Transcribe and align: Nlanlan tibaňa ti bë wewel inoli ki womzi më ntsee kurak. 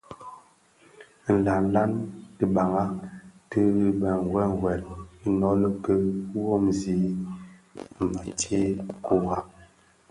Nlanlan 1.35 1.91
tibaňa 2.37 2.85
ti 3.49 3.61
bë 3.99 4.09
wewel 4.33 4.81
inoli 5.27 5.69
ki 5.83 5.95
womzi 6.45 6.97
më 8.11 8.21
ntsee 8.29 8.69
kurak. 9.05 9.45